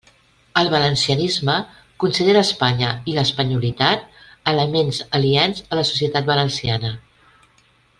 El 0.61 0.69
valencianisme 0.75 1.57
considera 2.05 2.41
Espanya 2.47 2.91
i 3.13 3.17
l'espanyolitat 3.19 4.09
elements 4.57 5.05
aliens 5.23 5.65
a 5.69 5.81
la 5.83 5.89
societat 5.95 6.31
valenciana. 6.37 6.97